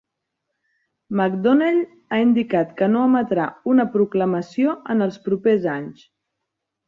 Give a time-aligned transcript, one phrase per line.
[1.17, 1.77] McDonnell
[2.15, 6.01] ha indicat que no emetrà una proclamació en els propers anys.